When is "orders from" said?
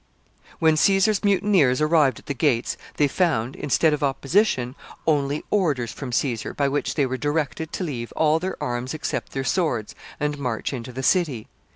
5.51-6.11